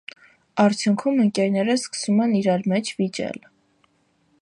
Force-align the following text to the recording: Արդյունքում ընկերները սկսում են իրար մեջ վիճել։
Արդյունքում 0.63 1.21
ընկերները 1.25 1.77
սկսում 1.81 2.25
են 2.25 2.35
իրար 2.41 2.67
մեջ 2.73 2.93
վիճել։ 3.03 3.41